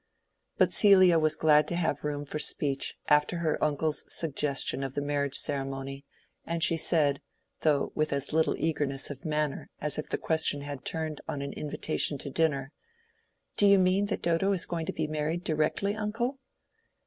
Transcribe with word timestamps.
But 0.57 0.73
Celia 0.73 1.19
was 1.19 1.35
glad 1.35 1.67
to 1.67 1.75
have 1.75 2.03
room 2.03 2.25
for 2.25 2.39
speech 2.39 2.95
after 3.07 3.37
her 3.37 3.63
uncle's 3.63 4.03
suggestion 4.11 4.81
of 4.83 4.95
the 4.95 5.01
marriage 5.03 5.35
ceremony, 5.35 6.05
and 6.43 6.63
she 6.63 6.75
said, 6.75 7.21
though 7.59 7.91
with 7.93 8.11
as 8.11 8.33
little 8.33 8.55
eagerness 8.57 9.11
of 9.11 9.25
manner 9.25 9.69
as 9.79 9.99
if 9.99 10.09
the 10.09 10.17
question 10.17 10.61
had 10.61 10.85
turned 10.85 11.21
on 11.27 11.43
an 11.43 11.53
invitation 11.53 12.17
to 12.17 12.31
dinner, 12.31 12.71
"Do 13.57 13.67
you 13.67 13.77
mean 13.77 14.07
that 14.07 14.23
Dodo 14.23 14.51
is 14.53 14.65
going 14.65 14.87
to 14.87 14.91
be 14.93 15.05
married 15.05 15.43
directly, 15.43 15.95
uncle?" 15.95 16.39